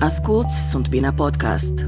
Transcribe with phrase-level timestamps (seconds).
[0.00, 1.86] Asculți Sunt Bine Podcast.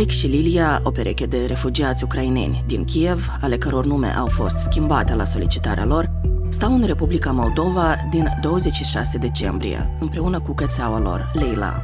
[0.00, 4.56] Ike și Lilia, o pereche de refugiați ucraineni din Kiev, ale căror nume au fost
[4.56, 6.10] schimbate la solicitarea lor,
[6.48, 11.82] stau în Republica Moldova din 26 decembrie, împreună cu cățeaua lor, Leila.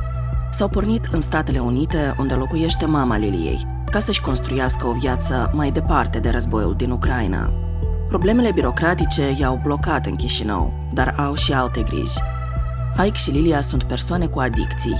[0.50, 5.70] S-au pornit în Statele Unite, unde locuiește mama Liliei, ca să-și construiască o viață mai
[5.70, 7.52] departe de războiul din Ucraina.
[8.08, 12.27] Problemele birocratice i-au blocat în Chișinău, dar au și alte griji.
[13.04, 14.96] Ike și Lilia sunt persoane cu adicții.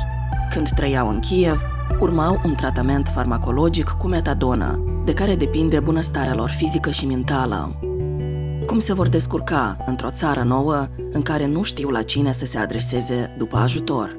[0.51, 1.63] Când trăiau în Kiev,
[2.01, 7.79] urmau un tratament farmacologic cu metadonă, de care depinde bunăstarea lor fizică și mentală.
[8.67, 12.59] Cum se vor descurca într-o țară nouă în care nu știu la cine să se
[12.59, 14.19] adreseze după ajutor?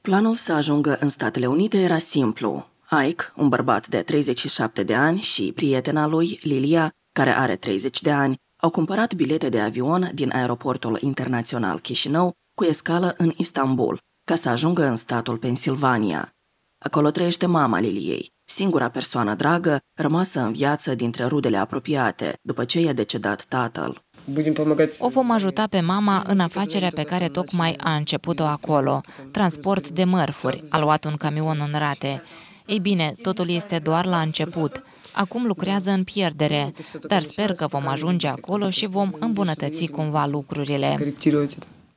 [0.00, 2.66] Planul să ajungă în Statele Unite era simplu.
[3.08, 8.12] Ike, un bărbat de 37 de ani și prietena lui, Lilia, care are 30 de
[8.12, 14.34] ani, au cumpărat bilete de avion din aeroportul internațional Chișinău cu escală în Istanbul, ca
[14.34, 16.34] să ajungă în statul Pennsylvania.
[16.78, 22.80] Acolo trăiește mama Liliei, singura persoană dragă rămasă în viață dintre rudele apropiate, după ce
[22.80, 24.04] i-a decedat tatăl.
[24.98, 30.04] O vom ajuta pe mama în afacerea pe care tocmai a început-o acolo, transport de
[30.04, 32.22] mărfuri, a luat un camion în rate.
[32.66, 34.84] Ei bine, totul este doar la început.
[35.16, 36.72] Acum lucrează în pierdere,
[37.06, 41.14] dar sper că vom ajunge acolo și vom îmbunătăți cumva lucrurile.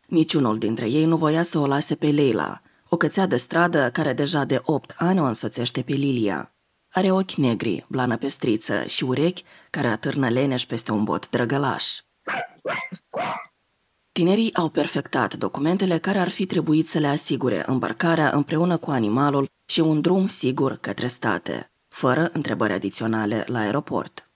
[0.07, 4.13] Niciunul dintre ei nu voia să o lase pe Leila, o cățea de stradă care
[4.13, 6.53] deja de 8 ani o însoțește pe Lilia.
[6.89, 11.85] Are ochi negri, blană pestriță și urechi care atârnă leneș peste un bot drăgălaș.
[14.11, 19.49] Tinerii au perfectat documentele care ar fi trebuit să le asigure îmbarcarea împreună cu animalul
[19.65, 24.29] și un drum sigur către state, fără întrebări adiționale la aeroport.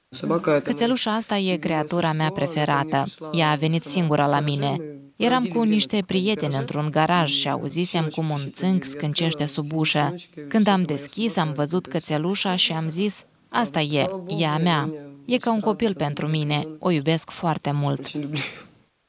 [0.63, 3.05] Cățelușa asta e creatura mea preferată.
[3.31, 4.77] Ea a venit singura la mine.
[5.15, 10.13] Eram cu niște prieteni într-un garaj și auzisem cum un țânc scâncește sub ușă.
[10.47, 14.89] Când am deschis, am văzut cățelușa și am zis, asta e, e a mea.
[15.25, 18.11] E ca un copil pentru mine, o iubesc foarte mult.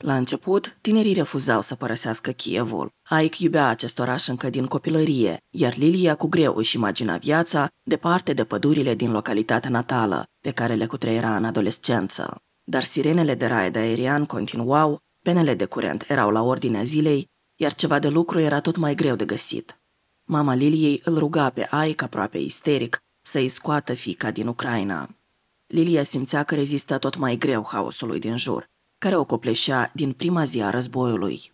[0.04, 2.90] La început, tinerii refuzau să părăsească Kievul.
[3.22, 8.32] Ike iubea acest oraș încă din copilărie, iar Lilia cu greu își imagina viața departe
[8.32, 12.36] de pădurile din localitatea natală, pe care le cutreiera în adolescență.
[12.64, 17.98] Dar sirenele de raid aerian continuau, penele de curent erau la ordinea zilei, iar ceva
[17.98, 19.80] de lucru era tot mai greu de găsit.
[20.24, 25.08] Mama Liliei îl ruga pe Ike aproape isteric să-i scoată fica din Ucraina.
[25.66, 28.72] Lilia simțea că rezistă tot mai greu haosului din jur,
[29.04, 31.52] care o copleșea din prima zi a războiului.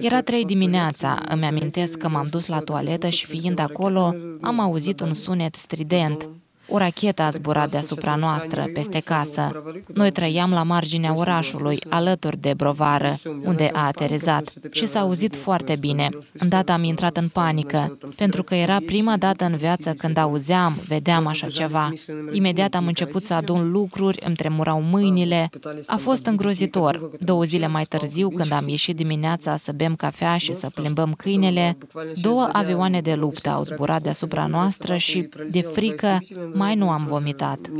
[0.00, 5.00] Era trei dimineața, îmi amintesc că m-am dus la toaletă și fiind acolo, am auzit
[5.00, 6.28] un sunet strident.
[6.68, 9.62] O rachetă a zburat deasupra noastră, peste casă.
[9.94, 15.76] Noi trăiam la marginea orașului, alături de brovară, unde a aterizat și s-a auzit foarte
[15.80, 16.08] bine.
[16.38, 21.26] Îndată am intrat în panică, pentru că era prima dată în viață când auzeam, vedeam
[21.26, 21.92] așa ceva.
[22.32, 25.50] Imediat am început să adun lucruri, îmi tremurau mâinile.
[25.86, 27.10] A fost îngrozitor.
[27.20, 31.78] Două zile mai târziu, când am ieșit dimineața să bem cafea și să plimbăm câinele,
[32.14, 36.18] două avioane de luptă au zburat deasupra noastră și, de frică,
[36.56, 37.70] mai nu am vomitat.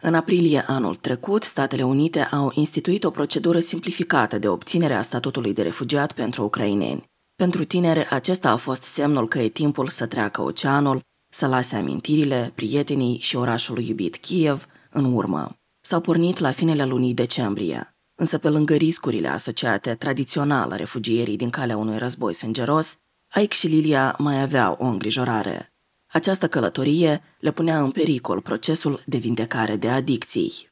[0.00, 5.52] În aprilie anul trecut, Statele Unite au instituit o procedură simplificată de obținere a statutului
[5.52, 7.04] de refugiat pentru ucraineni.
[7.34, 12.52] Pentru tineri, acesta a fost semnul că e timpul să treacă oceanul, să lase amintirile,
[12.54, 15.56] prietenii și orașul iubit Kiev în urmă.
[15.80, 21.76] S-au pornit la finele lunii decembrie, însă pe lângă riscurile asociate tradițional refugierii din calea
[21.76, 22.96] unui război sângeros,
[23.40, 25.66] Ike și Lilia mai aveau o îngrijorare–
[26.12, 30.70] această călătorie le punea în pericol procesul de vindecare de adicții.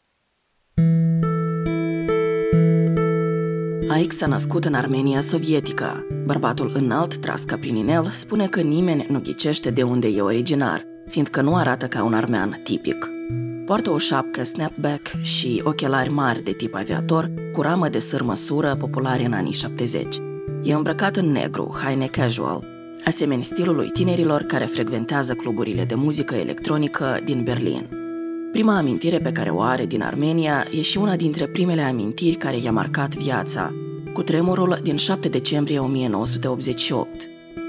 [3.89, 6.07] Aix s-a născut în Armenia sovietică.
[6.25, 10.85] Bărbatul înalt, tras ca prin inel, spune că nimeni nu ghicește de unde e originar,
[11.09, 13.09] fiindcă nu arată ca un armean tipic.
[13.67, 19.25] Poartă o șapcă snapback și ochelari mari de tip aviator, cu ramă de sârmăsură populare
[19.25, 20.17] în anii 70.
[20.63, 22.70] E îmbrăcat în negru, haine casual,
[23.05, 27.89] asemeni stilului tinerilor care frecventează cluburile de muzică electronică din Berlin.
[28.53, 32.57] Prima amintire pe care o are din Armenia e și una dintre primele amintiri care
[32.57, 33.75] i-a marcat viața,
[34.13, 37.09] cu tremurul din 7 decembrie 1988.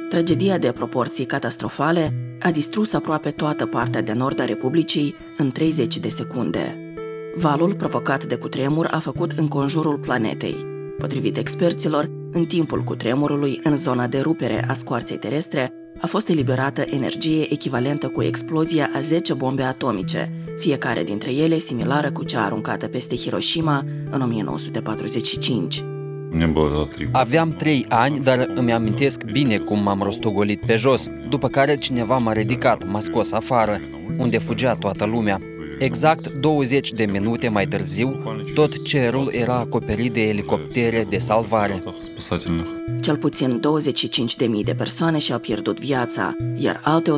[0.10, 5.98] Tragedia de proporții catastrofale a distrus aproape toată partea de nord a Republicii în 30
[5.98, 6.94] de secunde.
[7.36, 10.56] Valul provocat de cutremur a făcut înconjurul planetei.
[10.98, 16.81] Potrivit experților, în timpul cutremurului, în zona de rupere a scoarței terestre, a fost eliberată
[16.81, 22.88] energie echivalentă cu explozia a 10 bombe atomice, fiecare dintre ele similară cu cea aruncată
[22.88, 25.83] peste Hiroshima în 1945.
[27.12, 32.18] Aveam trei ani, dar îmi amintesc bine cum m-am rostogolit pe jos, după care cineva
[32.18, 33.80] m-a ridicat, m-a scos afară,
[34.18, 35.39] unde fugea toată lumea.
[35.81, 38.24] Exact 20 de minute mai târziu,
[38.54, 41.83] tot cerul era acoperit de elicoptere de salvare.
[43.01, 43.62] Cel puțin
[44.60, 47.12] 25.000 de persoane și-au pierdut viața, iar alte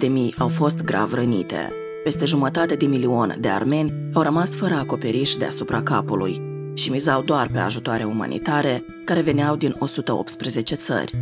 [0.00, 0.08] 150.000
[0.38, 1.72] au fost grav rănite.
[2.04, 6.40] Peste jumătate de milion de armeni au rămas fără acoperiș deasupra capului
[6.74, 11.12] și mizau doar pe ajutoare umanitare care veneau din 118 țări.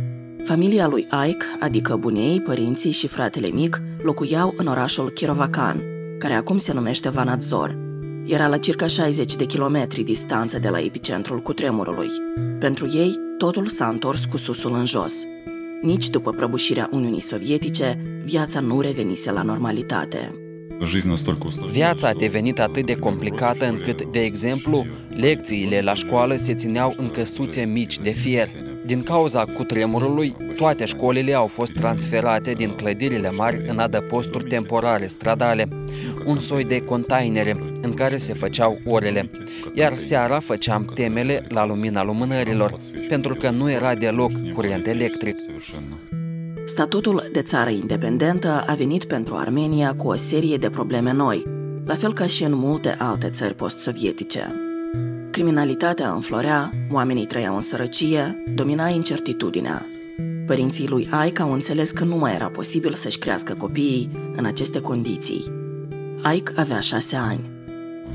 [0.43, 5.92] Familia lui Ike, adică bunei, părinții și fratele mic, locuiau în orașul Kirovacan,
[6.23, 7.77] care acum se numește Vanadzor.
[8.25, 12.07] Era la circa 60 de kilometri distanță de la epicentrul cutremurului.
[12.59, 15.13] Pentru ei, totul s-a întors cu susul în jos.
[15.81, 20.35] Nici după prăbușirea Uniunii Sovietice, viața nu revenise la normalitate.
[21.71, 27.09] Viața a devenit atât de complicată încât, de exemplu, lecțiile la școală se țineau în
[27.09, 28.47] căsuțe mici de fier.
[28.85, 35.67] Din cauza cutremurului, toate școlile au fost transferate din clădirile mari în adăposturi temporare stradale,
[36.25, 39.29] un soi de containere în care se făceau orele,
[39.73, 42.77] iar seara făceam temele la lumina lumânărilor,
[43.09, 45.35] pentru că nu era deloc curent electric.
[46.65, 51.43] Statutul de țară independentă a venit pentru Armenia cu o serie de probleme noi,
[51.85, 54.72] la fel ca și în multe alte țări post-sovietice.
[55.33, 59.85] Criminalitatea înflorea, oamenii trăiau în sărăcie, domina incertitudinea.
[60.45, 64.79] Părinții lui Ike au înțeles că nu mai era posibil să-și crească copiii în aceste
[64.79, 65.43] condiții.
[66.35, 67.49] Ike avea șase ani.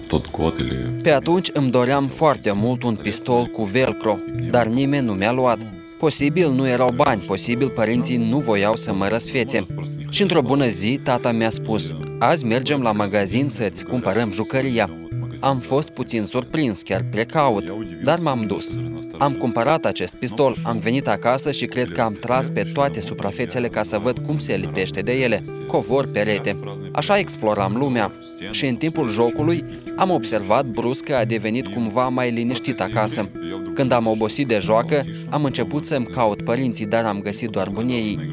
[0.08, 1.00] Tot cotele.
[1.02, 4.18] Pe atunci îmi doream foarte mult un pistol cu velcro,
[4.50, 5.58] dar nimeni nu mi-a luat.
[5.98, 9.66] Posibil nu erau bani, posibil părinții nu voiau să mă răsfețe.
[10.10, 14.90] Și într-o bună zi, tata mi-a spus, azi mergem la magazin să-ți cumpărăm jucăria.
[15.40, 17.64] Am fost puțin surprins, chiar precaut,
[18.04, 18.78] dar m-am dus.
[19.18, 23.68] Am cumpărat acest pistol, am venit acasă și cred că am tras pe toate suprafețele
[23.68, 26.56] ca să văd cum se lipește de ele, covor, perete.
[26.92, 28.12] Așa exploram lumea
[28.50, 29.64] și în timpul jocului
[29.96, 33.28] am observat brusc că a devenit cumva mai liniștit acasă.
[33.74, 38.32] Când am obosit de joacă, am început să-mi caut părinții, dar am găsit doar bunieii.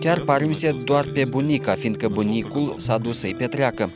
[0.00, 3.90] Chiar parimse doar pe bunica, fiindcă bunicul s-a dus să-i petreacă.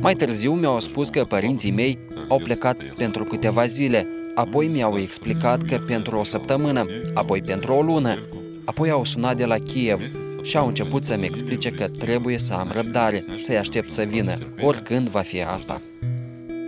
[0.00, 1.98] Mai târziu mi-au spus că părinții mei
[2.28, 6.84] au plecat pentru câteva zile, apoi mi-au explicat că pentru o săptămână,
[7.14, 8.18] apoi pentru o lună,
[8.64, 10.00] apoi au sunat de la Kiev
[10.42, 15.08] și au început să-mi explice că trebuie să am răbdare, să-i aștept să vină, oricând
[15.08, 15.80] va fi asta.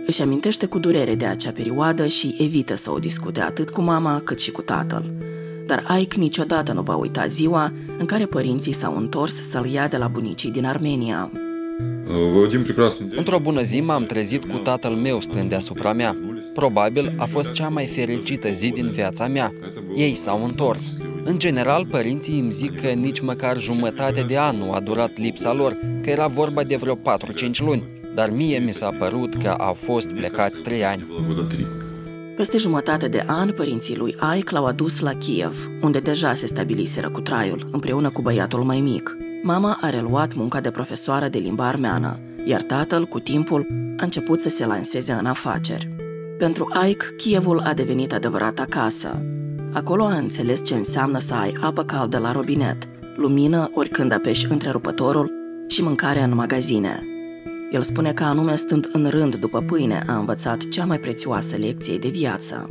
[0.05, 4.21] Își amintește cu durere de acea perioadă și evită să o discute atât cu mama
[4.23, 5.13] cât și cu tatăl.
[5.65, 9.97] Dar Ike niciodată nu va uita ziua în care părinții s-au întors să-l ia de
[9.97, 11.31] la bunicii din Armenia.
[13.15, 16.17] Într-o bună zi m-am trezit cu tatăl meu stând deasupra mea.
[16.53, 19.53] Probabil a fost cea mai fericită zi din viața mea.
[19.95, 20.97] Ei s-au întors.
[21.23, 25.53] În general, părinții îmi zic că nici măcar jumătate de an nu a durat lipsa
[25.53, 26.99] lor, că era vorba de vreo 4-5
[27.59, 27.83] luni,
[28.15, 31.05] dar mie mi s-a părut că au fost plecați 3 ani.
[32.35, 37.09] Peste jumătate de an, părinții lui Ike l-au adus la Kiev, unde deja se stabiliseră
[37.09, 39.17] cu traiul, împreună cu băiatul mai mic.
[39.41, 43.67] Mama a reluat munca de profesoară de limba armeană, iar tatăl, cu timpul,
[43.97, 45.89] a început să se lanseze în afaceri.
[46.37, 49.21] Pentru Ike, Kievul a devenit adevărat acasă.
[49.73, 55.31] Acolo a înțeles ce înseamnă să ai apă caldă la robinet, lumină oricând apeși întrerupătorul
[55.67, 57.03] și mâncare în magazine.
[57.71, 61.97] El spune că anume stând în rând după pâine a învățat cea mai prețioasă lecție
[61.97, 62.69] de viață.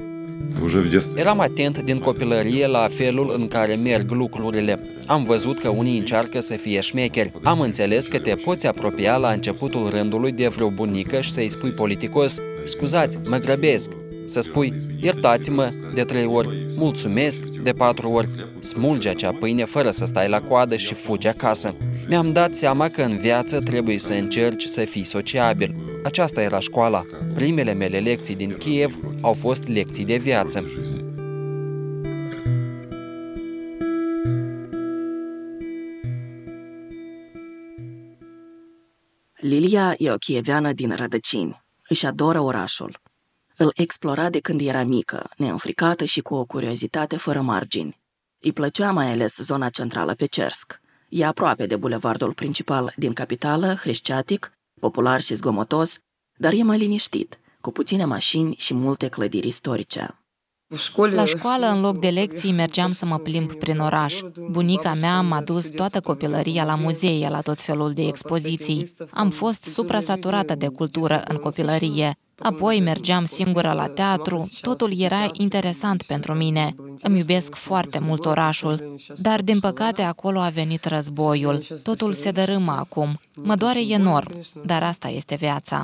[1.15, 4.98] Eram atent din copilărie la felul în care merg lucrurile.
[5.09, 7.33] Am văzut că unii încearcă să fie șmecheri.
[7.43, 11.71] Am înțeles că te poți apropia la începutul rândului de vreo bunică și să-i spui
[11.71, 13.91] politicos, scuzați, mă grăbesc,
[14.27, 18.29] să spui, iertați-mă de trei ori, mulțumesc de patru ori,
[18.61, 21.75] smulge acea pâine fără să stai la coadă și fugi acasă.
[22.09, 25.75] Mi-am dat seama că în viață trebuie să încerci să fii sociabil.
[26.05, 27.03] Aceasta era școala.
[27.35, 30.65] Primele mele lecții din Kiev au fost lecții de viață.
[39.41, 41.63] Lilia e o chieveană din rădăcini.
[41.89, 43.01] Își adoră orașul.
[43.57, 48.01] Îl explora de când era mică, neînfricată și cu o curiozitate fără margini.
[48.41, 50.81] Îi plăcea mai ales zona centrală pe Cersk.
[51.09, 55.99] E aproape de bulevardul principal din capitală, hrișciatic, popular și zgomotos,
[56.37, 60.19] dar e mai liniștit, cu puține mașini și multe clădiri istorice.
[61.15, 64.21] La școală, în loc de lecții, mergeam să mă plimb prin oraș.
[64.51, 68.93] Bunica mea m-a dus toată copilăria la muzee, la tot felul de expoziții.
[69.11, 72.19] Am fost suprasaturată de cultură în copilărie.
[72.39, 76.75] Apoi mergeam singură la teatru, totul era interesant pentru mine.
[77.03, 81.63] Îmi iubesc foarte mult orașul, dar din păcate acolo a venit războiul.
[81.83, 83.21] Totul se dărâmă acum.
[83.35, 84.33] Mă doare enorm,
[84.65, 85.83] dar asta este viața.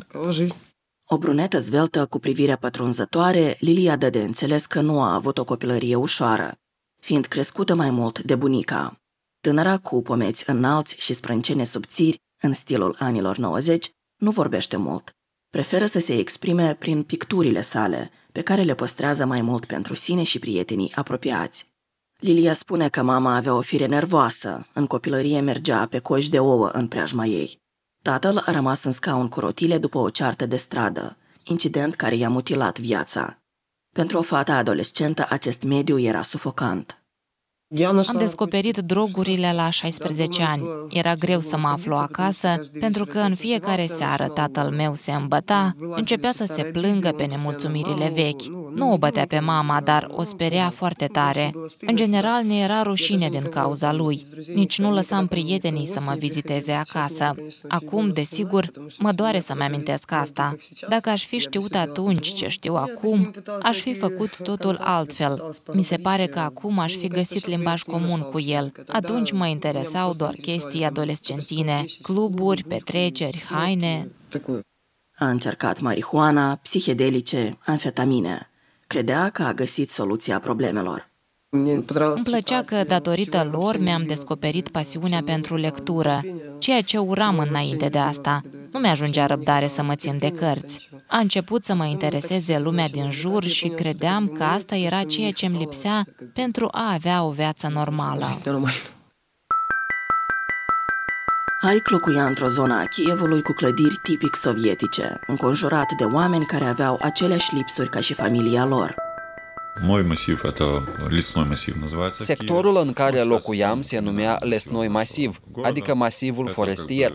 [1.14, 5.44] O brunetă zveltă cu privirea pătrunzătoare, Lilia dă de înțeles că nu a avut o
[5.44, 6.58] copilărie ușoară,
[7.00, 9.00] fiind crescută mai mult de bunica.
[9.40, 15.10] Tânăra cu pomeți înalți și sprâncene subțiri, în stilul anilor 90, nu vorbește mult.
[15.50, 20.22] Preferă să se exprime prin picturile sale, pe care le păstrează mai mult pentru sine
[20.22, 21.66] și prietenii apropiați.
[22.18, 26.68] Lilia spune că mama avea o fire nervoasă, în copilărie mergea pe coși de ouă
[26.68, 27.62] în preajma ei.
[28.10, 32.28] Tatăl a rămas în scaun cu rotile după o ceartă de stradă, incident care i-a
[32.28, 33.38] mutilat viața.
[33.92, 37.03] Pentru o fată adolescentă, acest mediu era sufocant.
[37.82, 40.62] Am descoperit drogurile la 16 ani.
[40.90, 45.74] Era greu să mă aflu acasă, pentru că în fiecare seară tatăl meu se îmbăta,
[45.94, 48.42] începea să se plângă pe nemulțumirile vechi.
[48.74, 51.52] Nu o bătea pe mama, dar o sperea foarte tare.
[51.80, 54.24] În general, ne era rușine din cauza lui.
[54.54, 57.34] Nici nu lăsam prietenii să mă viziteze acasă.
[57.68, 60.56] Acum, desigur, mă doare să-mi amintesc asta.
[60.88, 63.30] Dacă aș fi știut atunci ce știu acum,
[63.62, 65.50] aș fi făcut totul altfel.
[65.72, 68.72] Mi se pare că acum aș fi găsit limbaj comun cu el.
[68.86, 74.10] Atunci mă interesau doar chestii adolescentine, cluburi, petreceri, haine.
[75.16, 78.50] A încercat marihuana, psihedelice, amfetamine.
[78.86, 81.12] Credea că a găsit soluția problemelor.
[81.54, 86.22] Îmi plăcea că, datorită lor, mi-am descoperit pasiunea pentru lectură,
[86.58, 88.40] ceea ce uram înainte de asta.
[88.72, 90.88] Nu mi-ajungea răbdare să mă țin de cărți.
[91.06, 95.46] A început să mă intereseze lumea din jur și credeam că asta era ceea ce
[95.46, 98.24] îmi lipsea pentru a avea o viață normală.
[101.74, 106.98] Ike locuia într-o zonă a Kievului cu clădiri tipic sovietice, înconjurat de oameni care aveau
[107.02, 109.03] aceleași lipsuri ca și familia lor.
[109.81, 112.23] Mой massiv, это лесной massiv называется.
[112.23, 117.13] Sectorul în care locuiam se numea Lesnoi Masiv, adică masivul forestier.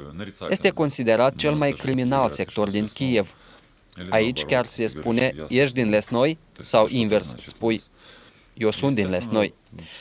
[0.51, 3.35] Este considerat cel mai criminal sector din Kiev.
[4.09, 6.39] Aici chiar se spune, ești din Lesnoi?
[6.61, 7.81] Sau invers, spui,
[8.55, 9.55] eu sunt din Lesnoi.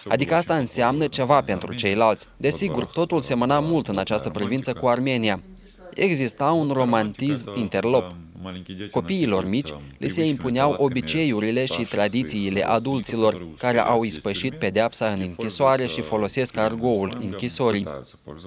[0.08, 2.28] Adică asta înseamnă ceva pentru ceilalți.
[2.38, 5.40] Desigur, totul semăna mult în această privință cu Armenia.
[5.94, 8.16] Exista un romantism interlop.
[8.90, 15.87] Copiilor mici le se impuneau obiceiurile și tradițiile adulților care au ispășit pedeapsa în închisoare
[15.87, 17.87] și folosesc argoul închisorii.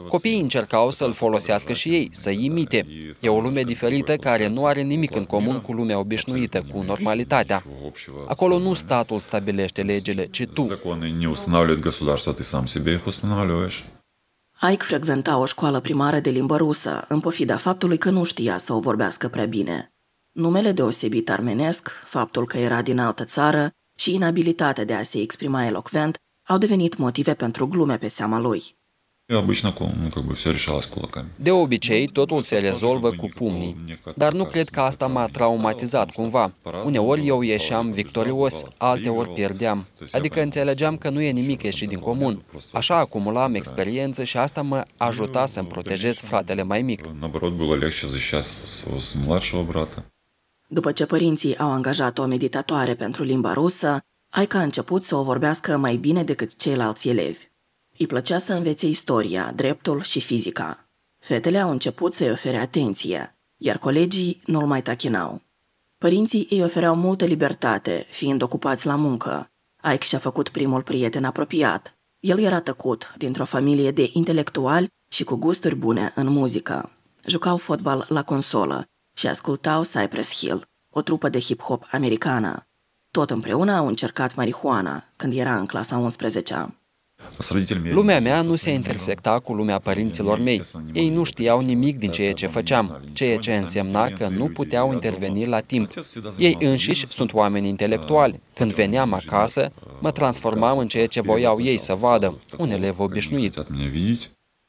[0.07, 2.85] Copiii încercau să-l folosească și ei, să imite.
[3.19, 7.63] E o lume diferită care nu are nimic în comun cu lumea obișnuită, cu normalitatea.
[8.27, 10.67] Acolo nu statul stabilește legile, ci tu.
[14.69, 18.73] Ike frecventa o școală primară de limbă rusă, în pofida faptului că nu știa să
[18.73, 19.93] o vorbească prea bine.
[20.31, 25.65] Numele deosebit armenesc, faptul că era din altă țară și inabilitatea de a se exprima
[25.65, 26.15] elocvent
[26.47, 28.79] au devenit motive pentru glume pe seama lui.
[31.35, 36.51] De obicei, totul se rezolvă cu pumnii, dar nu cred că asta m-a traumatizat cumva.
[36.85, 42.43] Uneori eu ieșeam victorios, alteori pierdeam, adică înțelegeam că nu e nimic ieșit din comun.
[42.71, 47.01] Așa acumulam experiență și asta mă ajuta să-mi protejez fratele mai mic.
[50.67, 54.01] După ce părinții au angajat o meditatoare pentru limba rusă,
[54.33, 57.50] Aica a început să o vorbească mai bine decât ceilalți elevi.
[58.01, 60.89] Îi plăcea să învețe istoria, dreptul și fizica.
[61.19, 65.41] Fetele au început să-i ofere atenție, iar colegii nu-l mai tachinau.
[65.97, 69.51] Părinții îi ofereau multă libertate, fiind ocupați la muncă.
[69.93, 71.97] Ike și-a făcut primul prieten apropiat.
[72.19, 76.91] El era tăcut, dintr-o familie de intelectuali și cu gusturi bune în muzică.
[77.25, 82.67] Jucau fotbal la consolă și ascultau Cypress Hill, o trupă de hip-hop americană.
[83.11, 86.75] Tot împreună au încercat marihuana când era în clasa 11
[87.83, 90.61] Lumea mea nu se intersecta cu lumea părinților mei.
[90.93, 95.45] Ei nu știau nimic din ceea ce făceam, ceea ce însemna că nu puteau interveni
[95.45, 95.89] la timp.
[96.37, 98.41] Ei înșiși sunt oameni intelectuali.
[98.55, 103.65] Când veneam acasă, mă transformam în ceea ce voiau ei să vadă, un elev obișnuit.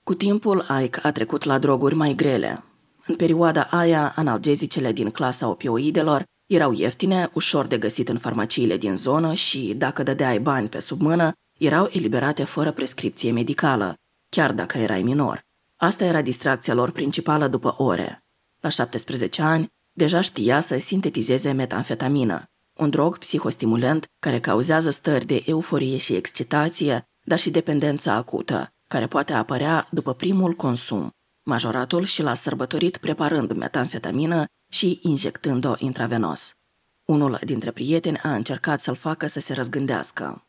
[0.05, 2.65] Cu timpul, Ike a trecut la droguri mai grele.
[3.07, 8.97] În perioada aia, analgezicele din clasa opioidelor erau ieftine, ușor de găsit în farmaciile din
[8.97, 11.33] zonă și, dacă dădeai bani pe sub mână,
[11.65, 13.95] erau eliberate fără prescripție medicală,
[14.29, 15.45] chiar dacă erai minor.
[15.77, 18.25] Asta era distracția lor principală după ore.
[18.61, 25.43] La 17 ani, deja știa să sintetizeze metamfetamină, un drog psihostimulant care cauzează stări de
[25.47, 31.11] euforie și excitație, dar și dependență acută, care poate apărea după primul consum.
[31.43, 36.55] Majoratul și l-a sărbătorit preparând metamfetamină și injectând-o intravenos.
[37.05, 40.47] Unul dintre prieteni a încercat să-l facă să se răzgândească.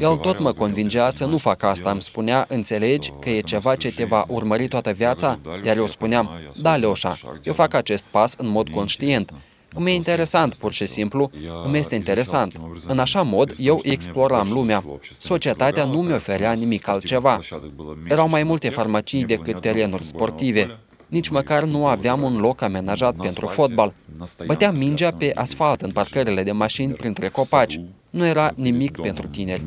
[0.00, 3.92] El tot mă convingea să nu fac asta, îmi spunea, înțelegi că e ceva ce
[3.92, 5.38] te va urmări toată viața?
[5.64, 6.30] Iar eu spuneam,
[6.60, 9.32] da, Leoșa, eu fac acest pas în mod conștient.
[9.74, 11.30] Îmi e interesant, pur și simplu,
[11.64, 12.60] îmi este interesant.
[12.86, 14.84] În așa mod, eu exploram lumea.
[15.18, 17.38] Societatea nu mi oferea nimic altceva.
[18.08, 20.78] Erau mai multe farmacii decât terenuri sportive.
[21.12, 23.94] Nici măcar nu aveam un loc amenajat pentru fotbal.
[24.46, 27.80] Băteam mingea pe asfalt în parcările de mașini printre copaci.
[28.10, 29.62] Nu era nimic pentru tineri.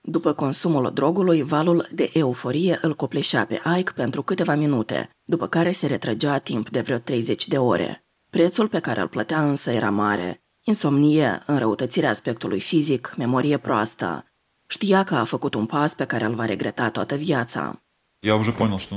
[0.00, 5.70] După consumul drogului, valul de euforie îl copleșea pe Ike pentru câteva minute, după care
[5.70, 8.04] se retrăgea timp de vreo 30 de ore.
[8.30, 10.42] Prețul pe care îl plătea însă era mare.
[10.60, 14.24] Insomnie, înrăutățirea aspectului fizic, memorie proastă.
[14.74, 17.82] Știa că a făcut un pas pe care îl va regreta toată viața.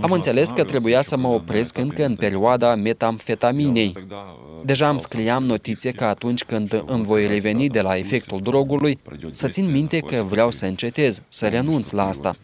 [0.02, 3.94] Am înțeles că trebuia să mă opresc încă în perioada metamfetaminei.
[4.64, 9.00] Deja îmi scriam notițe că atunci când îmi voi reveni de la efectul drogului,
[9.32, 12.36] să țin minte că vreau să încetez, să renunț la asta.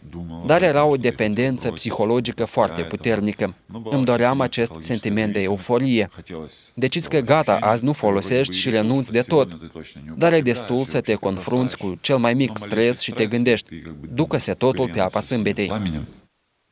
[0.46, 3.54] Dar era o dependență psihologică foarte puternică.
[3.90, 6.08] Îmi doream acest sentiment de euforie.
[6.74, 9.58] Deciți că gata, azi nu folosești și renunți de tot.
[10.16, 13.74] Dar e destul să te confrunți cu cel mai mic stres și te gândești,
[14.14, 15.72] ducă-se totul pe apa sâmbetei.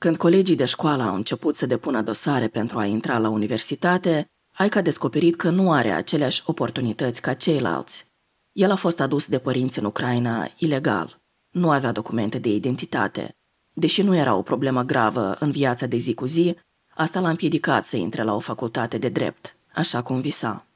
[0.02, 4.78] Când colegii de școală au început să depună dosare pentru a intra la universitate, Aica
[4.78, 8.06] a descoperit că nu are aceleași oportunități ca ceilalți.
[8.52, 11.20] El a fost adus de părinți în Ucraina ilegal.
[11.50, 13.36] Nu avea documente de identitate.
[13.72, 16.56] Deși nu era o problemă gravă în viața de zi cu zi,
[16.94, 20.66] asta l-a împiedicat să intre la o facultate de drept, așa cum visa.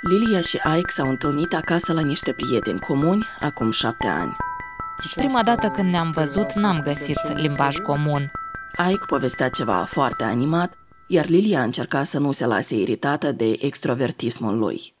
[0.00, 4.36] Lilia și Ike s-au întâlnit acasă la niște prieteni comuni acum șapte ani.
[5.14, 8.32] Prima dată când ne-am văzut, n-am găsit limbaj comun.
[8.90, 10.72] Ike povestea ceva foarte animat,
[11.08, 14.94] iar Lilia încerca să nu se lase iritată de extrovertismul lui.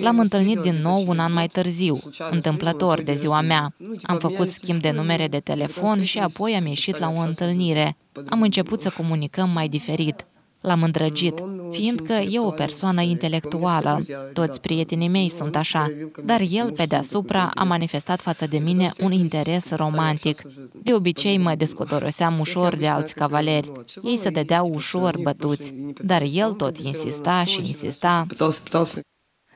[0.00, 1.98] L-am întâlnit din nou un an mai târziu,
[2.30, 3.74] întâmplător de ziua mea.
[4.02, 7.96] Am făcut schimb de numere de telefon și apoi am ieșit la o întâlnire.
[8.28, 10.24] Am început să comunicăm mai diferit.
[10.60, 14.00] L-am îndrăgit, fiindcă e o persoană intelectuală.
[14.32, 15.92] Toți prietenii mei sunt așa,
[16.24, 20.42] dar el, pe deasupra, a manifestat față de mine un interes romantic.
[20.82, 23.72] De obicei mă descotoroseam ușor de alți cavaleri.
[24.02, 28.26] Ei se dădeau ușor bătuți, dar el tot insista și insista.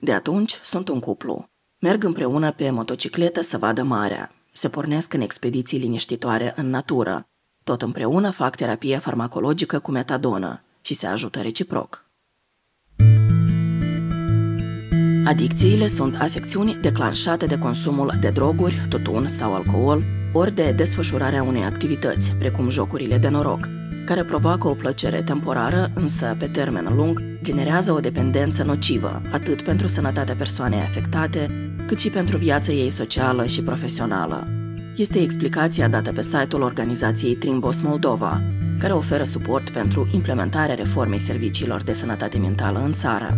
[0.01, 1.49] De atunci sunt un cuplu.
[1.79, 4.35] Merg împreună pe motocicletă să vadă marea.
[4.53, 7.27] Se pornesc în expediții liniștitoare în natură.
[7.65, 12.05] Tot împreună fac terapie farmacologică cu metadonă și se ajută reciproc.
[15.25, 21.65] Adicțiile sunt afecțiuni declanșate de consumul de droguri, tutun sau alcool, ori de desfășurarea unei
[21.65, 23.69] activități, precum jocurile de noroc,
[24.07, 29.87] care provoacă o plăcere temporară, însă pe termen lung generează o dependență nocivă, atât pentru
[29.87, 34.47] sănătatea persoanei afectate, cât și pentru viața ei socială și profesională.
[34.97, 38.43] Este explicația dată pe site-ul organizației Trimbos Moldova,
[38.79, 43.37] care oferă suport pentru implementarea reformei serviciilor de sănătate mentală în țară.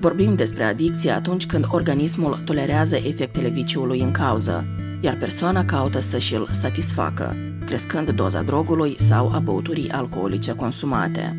[0.00, 4.64] Vorbim despre adicție atunci când organismul tolerează efectele viciului în cauză,
[5.00, 11.36] iar persoana caută să și-l satisfacă, crescând doza drogului sau a băuturii alcoolice consumate.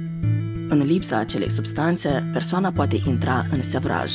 [0.67, 4.11] În lipsa acelei substanțe, persoana poate intra în sevraj.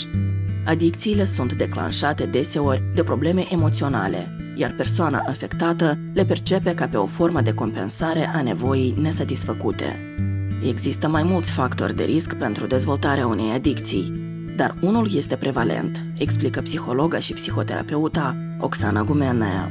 [0.64, 7.06] Adicțiile sunt declanșate deseori de probleme emoționale, iar persoana afectată le percepe ca pe o
[7.06, 9.96] formă de compensare a nevoii nesatisfăcute.
[10.68, 14.12] Există mai mulți factori de risc pentru dezvoltarea unei adicții,
[14.56, 19.70] dar unul este prevalent, explică psihologa și psihoterapeuta Oxana Gumenea.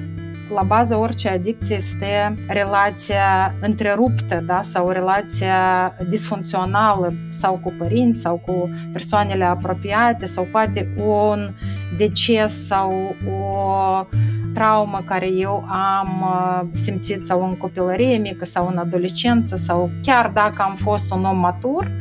[0.54, 4.62] La bază orice adicție este relația întreruptă da?
[4.62, 11.54] sau relația disfuncțională sau cu părinți sau cu persoanele apropiate sau poate un
[11.98, 14.08] deces sau o
[14.54, 20.32] traumă care eu am uh, simțit sau în copilărie mică sau în adolescență sau chiar
[20.34, 21.92] dacă am fost un om matur,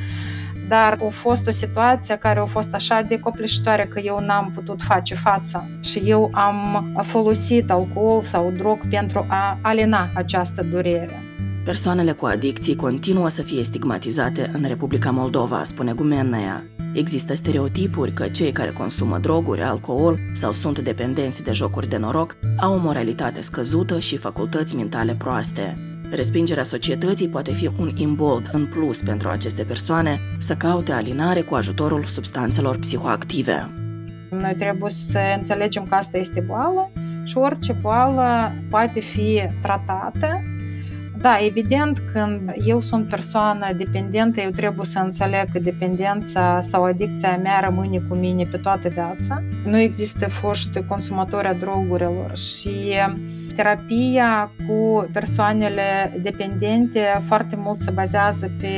[0.69, 4.83] dar a fost o situație care a fost așa de copleșitoare că eu n-am putut
[4.83, 11.23] face față și eu am folosit alcool sau drog pentru a alina această durere.
[11.65, 16.63] Persoanele cu adicții continuă să fie stigmatizate în Republica Moldova, spune Gumenea.
[16.93, 22.37] Există stereotipuri că cei care consumă droguri, alcool sau sunt dependenți de jocuri de noroc
[22.57, 25.77] au o moralitate scăzută și facultăți mentale proaste.
[26.11, 31.55] Respingerea societății poate fi un imbold în plus pentru aceste persoane să caute alinare cu
[31.55, 33.71] ajutorul substanțelor psihoactive.
[34.31, 36.91] Noi trebuie să înțelegem că asta este boală
[37.25, 40.43] și orice boală poate fi tratată
[41.23, 47.37] da, evident, când eu sunt persoană dependentă, eu trebuie să înțeleg că dependența sau adicția
[47.37, 49.43] mea rămâne cu mine pe toată viața.
[49.65, 52.71] Nu există foști consumatori a drogurilor și
[53.55, 55.83] terapia cu persoanele
[56.23, 58.69] dependente foarte mult se bazează pe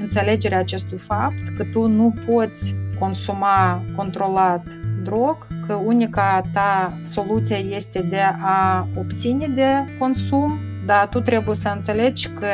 [0.00, 4.66] înțelegerea acestui fapt că tu nu poți consuma controlat
[5.02, 10.58] drog, că unica ta soluție este de a obține de consum
[10.90, 12.46] dar tu trebuie să înțelegi că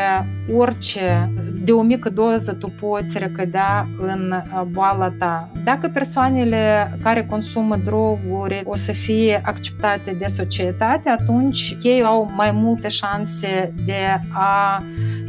[0.56, 1.32] orice,
[1.64, 4.34] de o mică doză, tu poți recădea în
[4.70, 5.50] boala ta.
[5.64, 6.58] Dacă persoanele
[7.02, 13.74] care consumă droguri o să fie acceptate de societate, atunci ei au mai multe șanse
[13.84, 14.82] de a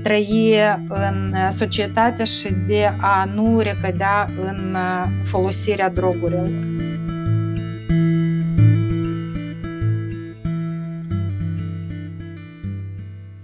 [0.03, 0.55] trăi
[0.87, 4.77] în societate și de a nu recădea în
[5.23, 6.49] folosirea drogurilor.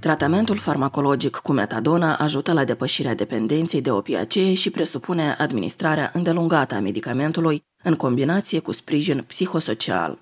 [0.04, 6.80] Tratamentul farmacologic cu metadona ajută la depășirea dependenței de opiacee și presupune administrarea îndelungată a
[6.80, 10.20] medicamentului în combinație cu sprijin psihosocial.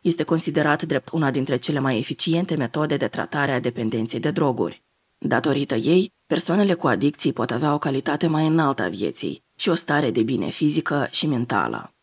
[0.00, 4.82] Este considerat drept una dintre cele mai eficiente metode de tratare a dependenței de droguri.
[5.18, 9.74] Datorită ei, persoanele cu adicții pot avea o calitate mai înaltă a vieții și o
[9.74, 11.94] stare de bine fizică și mentală.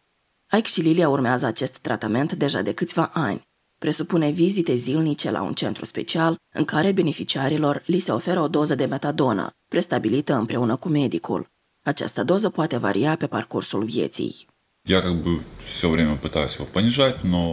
[0.58, 3.47] Ike și Lilia urmează acest tratament deja de câțiva ani
[3.79, 8.75] presupune vizite zilnice la un centru special în care beneficiarilor li se oferă o doză
[8.75, 11.51] de metadonă, prestabilită împreună cu medicul.
[11.83, 14.47] Această doză poate varia pe parcursul vieții.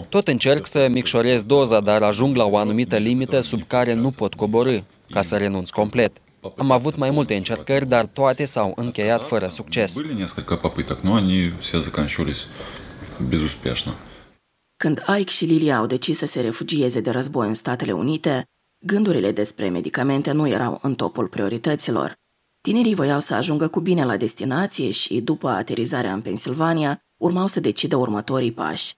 [0.09, 4.33] Tot încerc să micșorez doza, dar ajung la o anumită limită sub care nu pot
[4.33, 4.77] coborâ,
[5.09, 6.21] ca să renunț complet.
[6.57, 9.95] Am avut mai multe încercări, dar toate s-au încheiat fără succes.
[10.01, 12.47] Были несколько попыток, но они все заканчивались
[13.29, 13.93] безуспешно.
[14.76, 19.32] Când Ike și Lilia au decis să se refugieze de război în Statele Unite, gândurile
[19.32, 22.14] despre medicamente nu erau în topul priorităților.
[22.60, 27.60] Tinerii voiau să ajungă cu bine la destinație și, după aterizarea în Pennsylvania, urmau să
[27.60, 28.94] decidă următorii pași.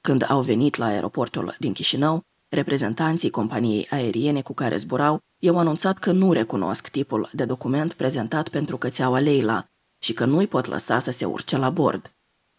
[0.00, 5.98] Când au venit la aeroportul din Chișinău, reprezentanții companiei aeriene cu care zburau i-au anunțat
[5.98, 9.66] că nu recunosc tipul de document prezentat pentru cățeaua Leila
[9.98, 12.12] și că nu-i pot lăsa să se urce la bord.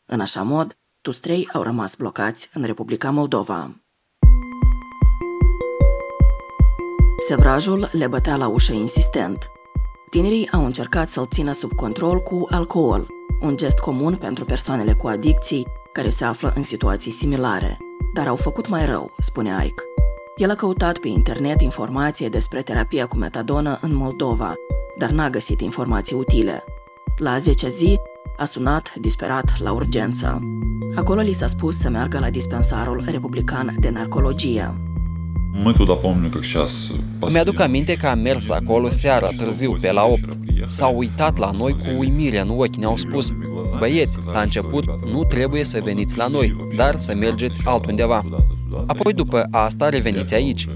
[0.06, 3.76] În așa mod, toți trei au rămas blocați în Republica Moldova.
[7.28, 9.52] Sevrajul le bătea la ușă insistent.
[10.10, 13.08] Tinerii au încercat să-l țină sub control cu alcool,
[13.42, 17.78] un gest comun pentru persoanele cu adicții care se află în situații similare,
[18.14, 19.84] dar au făcut mai rău, spune Ike.
[20.36, 24.54] El a căutat pe internet informație despre terapia cu metadonă în Moldova,
[24.98, 26.64] dar n-a găsit informații utile.
[27.18, 28.00] La 10 zi,
[28.38, 30.40] a sunat disperat la urgență.
[30.96, 34.74] Acolo li s-a spus să meargă la dispensarul republican de narcologie.
[37.32, 40.20] Mi-aduc aminte că am mers acolo seara târziu, pe la 8.
[40.68, 43.32] S-au uitat la noi cu uimire în ochi, ne-au spus
[43.78, 48.26] Băieți, la început nu trebuie să veniți la noi, dar să mergeți altundeva.
[48.86, 50.68] Apoi după asta reveniți aici.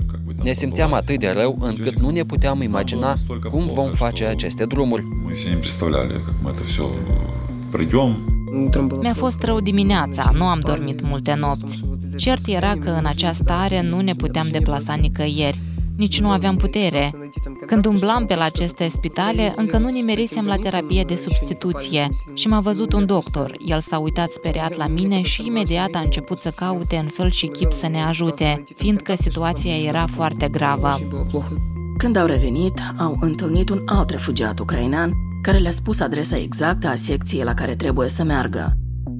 [0.44, 3.14] Ne simțeam atât de rău încât nu ne puteam imagina
[3.52, 5.08] cum vom face aceste drumuri.
[9.02, 11.86] Mi-a fost rău dimineața, nu am dormit multe nopți.
[12.18, 15.60] Cert era că în această stare nu ne puteam deplasa nicăieri,
[15.98, 17.12] nici nu aveam putere.
[17.66, 22.60] Când umblam pe la aceste spitale, încă nu nimerisem la terapie de substituție și m-a
[22.60, 23.58] văzut un doctor.
[23.66, 27.48] El s-a uitat speriat la mine și imediat a început să caute în fel și
[27.48, 31.00] chip să ne ajute, fiindcă situația era foarte gravă.
[31.98, 36.96] Când au revenit, au întâlnit un alt refugiat ucrainean care le-a spus adresa exactă a
[36.96, 38.74] secției la care trebuie să meargă.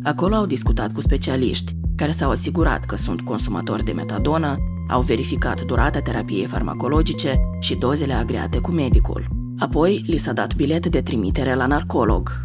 [0.04, 4.58] Acolo au discutat cu specialiști, care s-au asigurat că sunt consumatori de metadonă,
[4.90, 9.28] au verificat durata terapiei farmacologice și dozele agreate cu medicul.
[9.58, 12.44] Apoi li s-a dat bilet de trimitere la narcolog.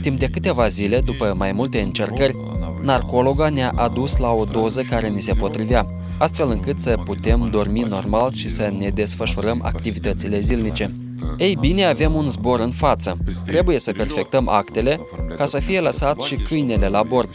[0.00, 2.38] Timp de câteva zile, după mai multe încercări,
[2.82, 5.86] narcologa ne-a adus la o doză care ni se potrivea,
[6.18, 10.90] astfel încât să putem dormi normal și să ne desfășurăm activitățile zilnice.
[11.36, 13.16] Ei bine, avem un zbor în față.
[13.46, 15.00] Trebuie să perfectăm actele
[15.36, 17.30] ca să fie lăsat și câinele la bord.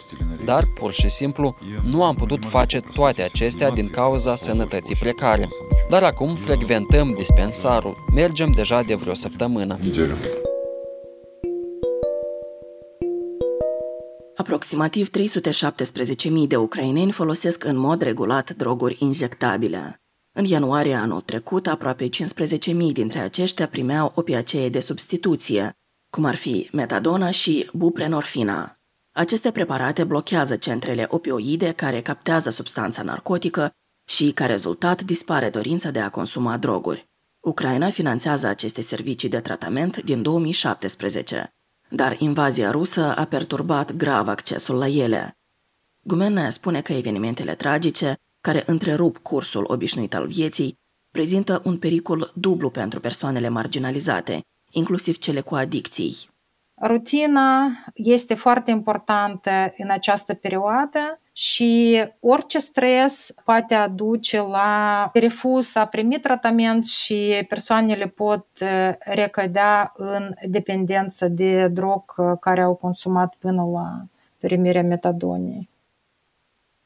[0.45, 5.47] Dar, pur și simplu, nu am putut face toate acestea din cauza sănătății precare.
[5.89, 7.97] Dar acum frecventăm dispensarul.
[8.13, 9.80] Mergem deja de vreo săptămână.
[14.36, 20.02] Aproximativ 317.000 de ucraineni folosesc în mod regulat droguri injectabile.
[20.39, 25.71] În ianuarie anul trecut, aproape 15.000 dintre aceștia primeau opiacee de substituție,
[26.10, 28.78] cum ar fi metadona și buprenorfina.
[29.12, 33.71] Aceste preparate blochează centrele opioide care captează substanța narcotică
[34.06, 37.10] și, ca rezultat, dispare dorința de a consuma droguri.
[37.39, 41.54] Ucraina finanțează aceste servicii de tratament din 2017,
[41.89, 45.38] dar invazia rusă a perturbat grav accesul la ele.
[46.02, 48.19] Gumene spune că evenimentele tragice,
[48.50, 50.76] care întrerup cursul obișnuit al vieții,
[51.12, 54.40] prezintă un pericol dublu pentru persoanele marginalizate,
[54.72, 56.16] inclusiv cele cu adicții.
[56.82, 65.86] Rutina este foarte importantă în această perioadă și orice stres poate aduce la refuz a
[65.86, 68.48] primi tratament și persoanele pot
[69.00, 72.04] recădea în dependență de drog
[72.40, 74.04] care au consumat până la
[74.38, 75.69] primirea metadonei.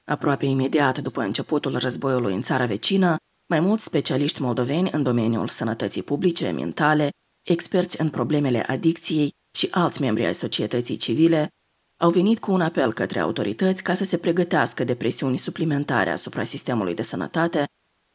[0.06, 6.04] Aproape imediat după începutul războiului în țara vecină, mai mulți specialiști moldoveni în domeniul sănătății
[6.04, 7.10] publice, mentale,
[7.42, 11.50] experți în problemele adicției și alți membri ai societății civile
[11.98, 16.44] au venit cu un apel către autorități ca să se pregătească de presiuni suplimentare asupra
[16.44, 17.66] sistemului de sănătate,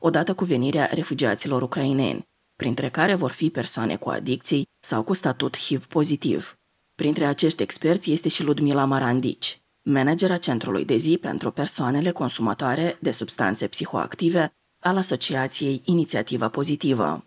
[0.01, 5.59] odată cu venirea refugiaților ucraineni, printre care vor fi persoane cu adicții sau cu statut
[5.59, 6.59] HIV pozitiv.
[6.95, 9.58] Printre acești experți este și Ludmila Marandici,
[9.93, 17.23] managera Centrului de zi pentru persoanele consumatoare de substanțe psihoactive al Asociației Inițiativa Pozitivă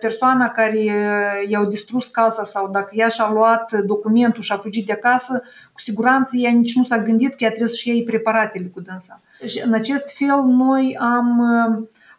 [0.00, 0.82] persoana care
[1.48, 5.42] i-au distrus casa sau dacă ea și-a luat documentul și a fugit de acasă,
[5.72, 9.20] cu siguranță ea nici nu s-a gândit că ea trebuie să-și iei preparatele cu dânsa.
[9.44, 11.42] Și în acest fel noi am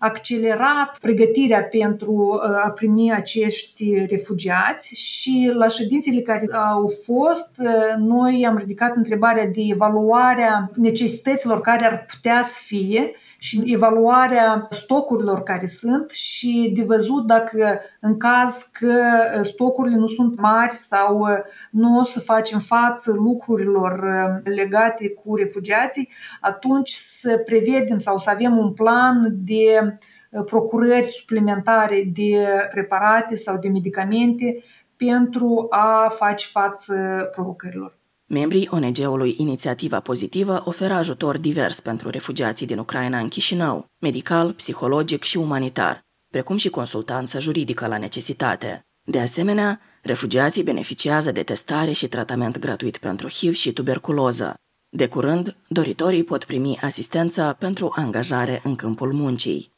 [0.01, 7.61] accelerat pregătirea pentru a primi acești refugiați și la ședințele care au fost,
[7.97, 15.43] noi am ridicat întrebarea de evaluarea necesităților care ar putea să fie și evaluarea stocurilor
[15.43, 18.93] care sunt și de văzut dacă în caz că
[19.37, 21.37] uh, stocurile nu sunt mari sau uh,
[21.71, 26.09] nu o să facem față lucrurilor uh, legate cu refugiații,
[26.41, 29.97] atunci să prevedem sau să avem un plan de
[30.45, 34.63] procurări suplimentare de preparate sau de medicamente
[34.95, 37.98] pentru a face față provocărilor.
[38.31, 45.23] Membrii ONG-ului Inițiativa Pozitivă oferă ajutor divers pentru refugiații din Ucraina în Chișinău, medical, psihologic
[45.23, 48.85] și umanitar, precum și consultanță juridică la necesitate.
[49.03, 54.53] De asemenea, refugiații beneficiază de testare și tratament gratuit pentru HIV și tuberculoză.
[54.89, 59.71] De curând, doritorii pot primi asistență pentru angajare în câmpul muncii.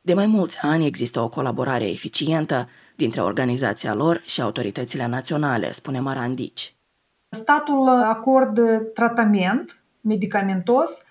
[0.00, 6.00] De mai mulți ani există o colaborare eficientă dintre organizația lor și autoritățile naționale, spune
[6.00, 6.74] Marandici.
[7.34, 11.04] Statul acordă tratament medicamentos,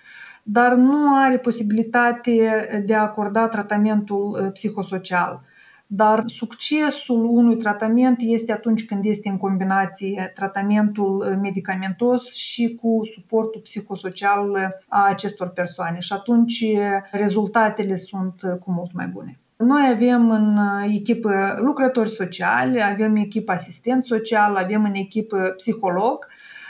[0.44, 5.42] dar nu are posibilitate de a acorda tratamentul psihosocial.
[5.88, 13.62] Dar succesul unui tratament este atunci când este în combinație tratamentul medicamentos și cu suportul
[13.62, 16.00] psihosocial a acestor persoane.
[16.00, 16.66] Și atunci
[17.12, 19.43] rezultatele sunt cu mult mai bune.
[19.66, 20.58] Noi avem în
[20.94, 26.26] echipă lucrători sociali, avem echipă asistent social, avem în echipă psiholog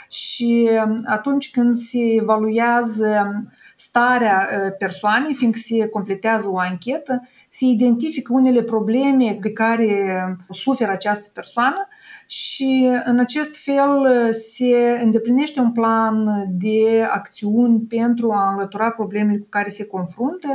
[0.10, 0.70] și
[1.06, 3.44] atunci când se evaluează
[3.76, 10.16] starea persoanei, fiindcă se completează o anchetă, se identifică unele probleme de care
[10.50, 11.88] suferă această persoană
[12.28, 19.48] și în acest fel se îndeplinește un plan de acțiuni pentru a înlătura problemele cu
[19.50, 20.48] care se confruntă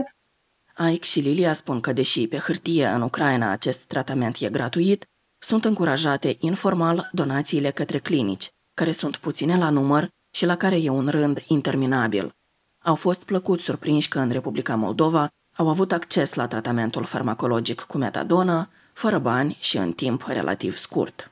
[0.86, 5.04] Ike și Lilia spun că, deși pe hârtie în Ucraina acest tratament e gratuit,
[5.38, 10.88] sunt încurajate informal donațiile către clinici, care sunt puține la număr și la care e
[10.88, 12.32] un rând interminabil.
[12.84, 17.98] Au fost plăcut surprinși că în Republica Moldova au avut acces la tratamentul farmacologic cu
[17.98, 21.30] metadonă, fără bani și în timp relativ scurt.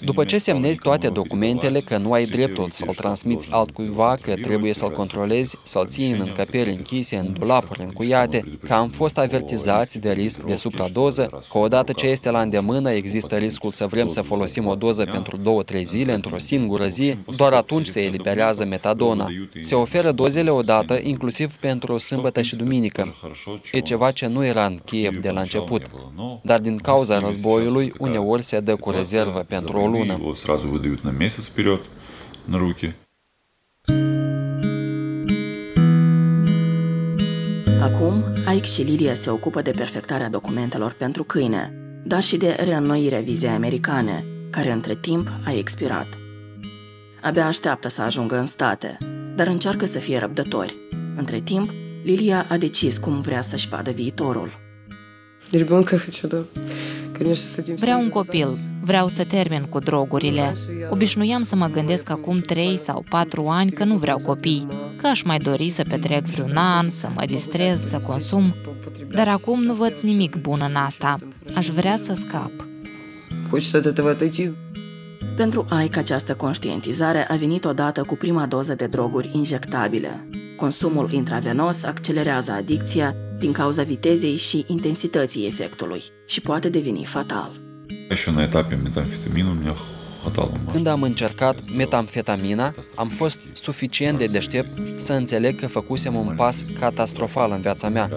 [0.00, 4.90] După ce semnezi toate documentele că nu ai dreptul să-l transmiți altcuiva, că trebuie să-l
[4.90, 10.40] controlezi, să-l ții în încăperi închise, în dulapuri încuiate, că am fost avertizați de risc
[10.40, 14.74] de supradoză, că odată ce este la îndemână există riscul să vrem să folosim o
[14.74, 19.26] doză pentru 2-3 zile într-o singură zi, doar atunci se eliberează metadona.
[19.60, 23.14] Se oferă dozele odată, inclusiv pentru sâmbătă și duminică.
[23.72, 25.82] E ceva ce nu era în Kiev de la început.
[26.42, 30.13] Dar din cauza războiului, uneori se dă cu rezervă pentru pentru o lună.
[30.13, 31.81] Его сразу выдают на месяц вперед
[32.45, 32.93] на руки.
[37.81, 38.23] Acum,
[38.55, 41.73] Ike și Lilia se ocupă de perfectarea documentelor pentru câine,
[42.05, 46.07] dar și de reînnoirea vizei americane, care între timp a expirat.
[47.21, 48.97] Abia așteaptă să ajungă în state,
[49.35, 50.75] dar încearcă să fie răbdători.
[51.15, 51.69] Între timp,
[52.03, 54.65] Lilia a decis cum vrea să-și vadă viitorul.
[57.76, 58.48] Vreau un copil,
[58.80, 60.52] vreau să termin cu drogurile.
[60.90, 65.22] Obișnuiam să mă gândesc acum 3 sau 4 ani că nu vreau copii, că aș
[65.22, 68.54] mai dori să petrec vreun an, să mă distrez, să consum.
[69.10, 71.18] Dar acum nu văd nimic bun în asta.
[71.54, 72.52] Aș vrea să scap.
[75.36, 80.28] Pentru Aic, această conștientizare a venit odată cu prima doză de droguri injectabile.
[80.56, 87.60] Consumul intravenos accelerează adicția din cauza vitezei și intensității efectului și poate deveni fatal.
[88.14, 89.74] Și în etapă metamfetaminul mi-a
[90.72, 96.64] când am încercat metamfetamina, am fost suficient de deștept să înțeleg că făcusem un pas
[96.78, 98.10] catastrofal în viața mea,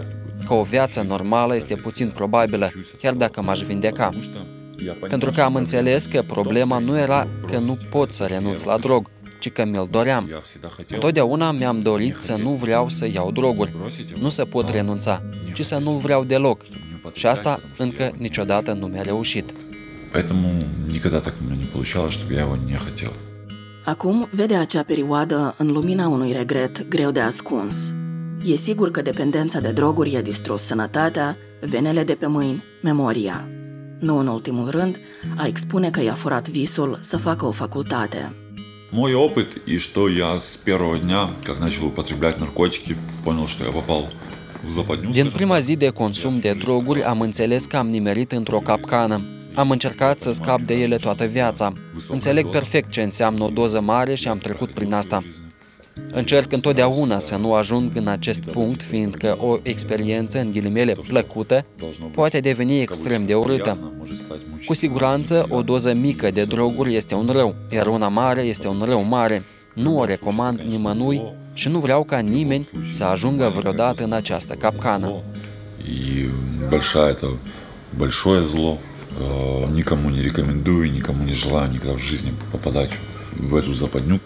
[0.47, 2.69] că o viață normală este puțin probabilă,
[3.01, 4.09] chiar dacă m-aș vindeca.
[5.09, 9.09] Pentru că am înțeles că problema nu era că nu pot să renunț la drog,
[9.40, 10.30] ci că mi-l doream.
[10.98, 13.72] Totdeauna mi-am dorit să nu vreau să iau droguri,
[14.20, 15.22] nu să pot renunța,
[15.54, 16.62] ci să nu vreau deloc.
[17.12, 19.54] Și asta încă niciodată nu mi-a reușit.
[20.12, 20.46] Поэтому
[20.96, 23.12] никогда так у меня не получалось, чтобы я его не хотел.
[23.84, 27.92] Acum vede acea perioadă în lumina unui regret greu de ascuns.
[28.44, 33.48] E sigur că dependența de droguri i-a distrus sănătatea, venele de pe mâini, memoria.
[33.98, 34.96] Nu în ultimul rând,
[35.36, 38.34] a expune că i-a furat visul să facă o facultate.
[38.94, 43.70] Мой опыт и что я с первого дня, как начал употреблять наркотики, понял, что я
[43.70, 44.08] попал
[44.62, 45.10] в западню.
[45.12, 49.20] Din prima zi de consum de droguri am înțeles că am nimerit într-o capcană.
[49.54, 51.72] Am încercat să scap de ele toată viața.
[52.08, 55.22] Înțeleg perfect ce înseamnă o doză mare și am trecut prin asta.
[56.14, 61.64] Încerc întotdeauna să nu ajung în acest punct, fiindcă o experiență, în ghilimele, plăcută,
[62.12, 63.78] poate deveni extrem de urâtă.
[64.66, 68.82] Cu siguranță, o doză mică de droguri este un rău, iar una mare este un
[68.84, 69.42] rău mare.
[69.74, 75.12] Nu o recomand nimănui și nu vreau ca nimeni să ajungă vreodată în această capcană.
[75.84, 76.28] И
[76.68, 77.28] большая это
[77.96, 78.78] большое зло.
[79.80, 82.92] Никому не рекомендую, никому не желаю никогда в жизни попадать
[83.50, 84.18] в эту западню.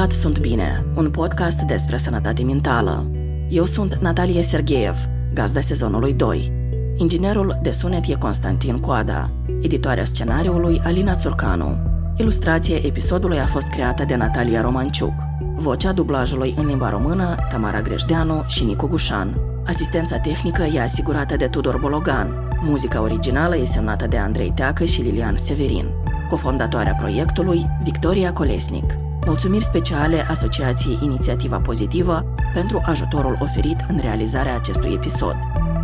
[0.00, 3.10] Ascultat Sunt Bine, un podcast despre sănătate mentală.
[3.48, 4.96] Eu sunt Natalie Sergeev,
[5.34, 6.52] gazda sezonului 2.
[6.96, 9.30] Inginerul de sunet e Constantin Coada,
[9.62, 11.76] editoarea scenariului Alina Țurcanu.
[12.16, 15.12] Ilustrația episodului a fost creată de Natalia Romanciuc.
[15.56, 19.36] Vocea dublajului în limba română, Tamara Greșdeanu și Nicu Gușan.
[19.66, 22.58] Asistența tehnică e asigurată de Tudor Bologan.
[22.62, 25.86] Muzica originală e semnată de Andrei Teacă și Lilian Severin.
[26.28, 29.08] Cofondatoarea proiectului, Victoria Colesnic.
[29.26, 35.34] Mulțumiri speciale Asociației Inițiativa Pozitivă pentru ajutorul oferit în realizarea acestui episod.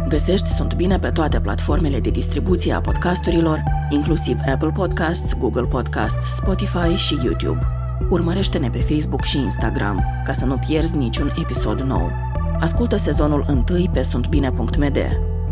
[0.08, 6.34] Găsești Sunt Bine pe toate platformele de distribuție a podcasturilor, inclusiv Apple Podcasts, Google Podcasts,
[6.34, 7.66] Spotify și YouTube.
[8.10, 12.10] Urmărește-ne pe Facebook și Instagram ca să nu pierzi niciun episod nou.
[12.60, 14.98] Ascultă sezonul 1 pe suntbine.md.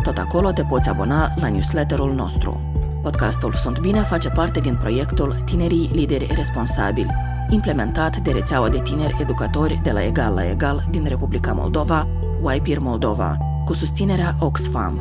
[0.02, 2.60] Tot acolo te poți abona la newsletterul nostru.
[3.02, 7.14] Podcastul Sunt Bine face parte din proiectul Tinerii Lideri Responsabili,
[7.48, 12.08] implementat de rețeaua de tineri educatori de la Egal la Egal din Republica Moldova,
[12.54, 15.00] YPIR Moldova, cu susținerea Oxfam.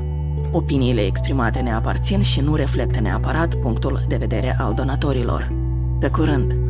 [0.51, 5.51] Opiniile exprimate ne aparțin și nu reflectă neapărat punctul de vedere al donatorilor.
[5.99, 6.62] Pe curând!